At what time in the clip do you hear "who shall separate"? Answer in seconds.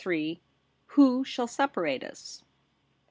0.87-2.03